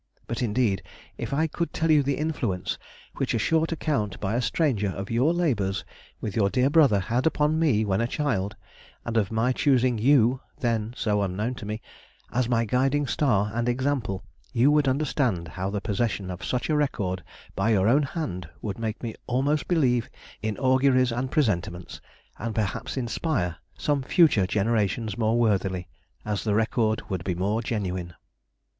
But 0.25 0.41
indeed, 0.41 0.81
if 1.15 1.31
I 1.31 1.45
could 1.45 1.71
tell 1.73 1.91
you 1.91 2.01
the 2.01 2.17
influence 2.17 2.79
which 3.17 3.35
a 3.35 3.37
short 3.37 3.71
account 3.71 4.19
by 4.19 4.33
a 4.33 4.41
stranger 4.41 4.89
of 4.89 5.11
your 5.11 5.31
labours 5.31 5.85
with 6.19 6.35
your 6.35 6.49
dear 6.49 6.71
Brother 6.71 6.99
had 6.99 7.27
upon 7.27 7.59
me 7.59 7.85
when 7.85 8.01
a 8.01 8.07
child, 8.07 8.55
and 9.05 9.15
of 9.15 9.31
my 9.31 9.51
choosing 9.51 9.99
you 9.99 10.41
(then 10.57 10.95
so 10.97 11.21
unknown 11.21 11.53
to 11.53 11.67
me) 11.67 11.83
as 12.31 12.49
my 12.49 12.65
guiding 12.65 13.05
star 13.05 13.51
and 13.53 13.69
example, 13.69 14.23
you 14.51 14.71
would 14.71 14.87
understand 14.87 15.49
how 15.49 15.69
the 15.69 15.79
possession 15.81 16.31
of 16.31 16.43
such 16.43 16.67
a 16.67 16.75
record 16.75 17.23
by 17.55 17.69
your 17.69 17.87
own 17.87 18.01
hand 18.01 18.49
would 18.59 18.79
make 18.79 19.03
me 19.03 19.13
almost 19.27 19.67
believe 19.67 20.09
in 20.41 20.57
auguries 20.57 21.11
and 21.11 21.29
presentiments, 21.29 22.01
and 22.39 22.55
perhaps 22.55 22.97
inspire 22.97 23.57
some 23.77 24.01
future 24.01 24.47
generations 24.47 25.15
more 25.15 25.37
worthily, 25.37 25.87
as 26.25 26.43
the 26.43 26.55
record 26.55 27.07
would 27.11 27.23
be 27.23 27.35
more 27.35 27.61
genuine." 27.61 28.15